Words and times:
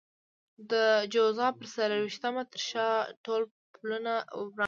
د 0.71 0.73
جوزا 1.13 1.47
پر 1.57 1.65
څلور 1.73 1.99
وېشتمه 2.03 2.43
تر 2.53 2.61
شا 2.69 2.87
ټول 3.23 3.41
پلونه 3.73 4.13
وران 4.25 4.49
کړئ. 4.53 4.59